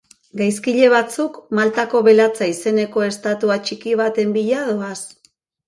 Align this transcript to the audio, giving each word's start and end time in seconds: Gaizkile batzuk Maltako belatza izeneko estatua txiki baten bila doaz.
Gaizkile 0.39 0.87
batzuk 0.93 1.37
Maltako 1.59 2.01
belatza 2.09 2.49
izeneko 2.55 3.05
estatua 3.11 3.61
txiki 3.69 3.97
baten 4.03 4.35
bila 4.41 4.67
doaz. 4.75 4.99